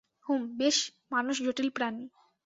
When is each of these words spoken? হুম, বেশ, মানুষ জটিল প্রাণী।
হুম, 0.25 0.41
বেশ, 0.57 0.77
মানুষ 1.11 1.35
জটিল 1.45 1.69
প্রাণী। 1.69 2.05